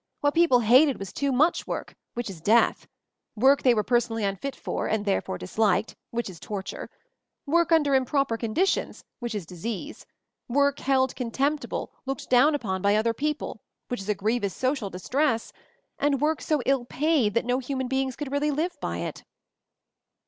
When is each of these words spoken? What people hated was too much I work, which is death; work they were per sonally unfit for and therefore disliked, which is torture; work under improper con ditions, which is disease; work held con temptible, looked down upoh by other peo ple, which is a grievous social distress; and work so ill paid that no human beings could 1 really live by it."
What 0.21 0.33
people 0.33 0.61
hated 0.61 0.97
was 0.97 1.13
too 1.13 1.31
much 1.31 1.61
I 1.61 1.63
work, 1.69 1.95
which 2.15 2.27
is 2.27 2.41
death; 2.41 2.87
work 3.35 3.61
they 3.61 3.75
were 3.75 3.83
per 3.83 3.99
sonally 3.99 4.27
unfit 4.27 4.55
for 4.55 4.87
and 4.87 5.05
therefore 5.05 5.37
disliked, 5.37 5.95
which 6.09 6.27
is 6.27 6.39
torture; 6.39 6.89
work 7.45 7.71
under 7.71 7.93
improper 7.93 8.35
con 8.35 8.55
ditions, 8.55 9.03
which 9.19 9.35
is 9.35 9.45
disease; 9.45 10.07
work 10.47 10.79
held 10.79 11.15
con 11.15 11.29
temptible, 11.29 11.89
looked 12.07 12.31
down 12.31 12.55
upoh 12.57 12.81
by 12.81 12.95
other 12.95 13.13
peo 13.13 13.35
ple, 13.35 13.61
which 13.89 14.01
is 14.01 14.09
a 14.09 14.15
grievous 14.15 14.55
social 14.55 14.89
distress; 14.89 15.53
and 15.99 16.19
work 16.19 16.41
so 16.41 16.63
ill 16.65 16.85
paid 16.85 17.35
that 17.35 17.45
no 17.45 17.59
human 17.59 17.87
beings 17.87 18.15
could 18.15 18.29
1 18.29 18.33
really 18.33 18.49
live 18.49 18.75
by 18.81 18.97
it." 18.97 19.23